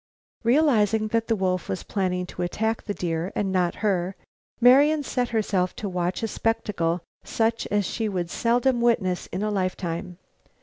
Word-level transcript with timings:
Realizing 0.43 1.09
that 1.09 1.27
the 1.27 1.35
wolf 1.35 1.69
was 1.69 1.83
planning 1.83 2.25
to 2.25 2.41
attack 2.41 2.85
the 2.85 2.93
deer 2.95 3.31
and 3.35 3.51
not 3.51 3.75
her, 3.85 4.15
Marian 4.59 5.03
set 5.03 5.29
herself 5.29 5.75
to 5.75 5.87
watch 5.87 6.23
a 6.23 6.27
spectacle 6.27 7.01
such 7.23 7.67
as 7.67 7.85
she 7.85 8.09
would 8.09 8.31
seldom 8.31 8.81
witness 8.81 9.27
in 9.27 9.43
a 9.43 9.51
lifetime. 9.51 10.17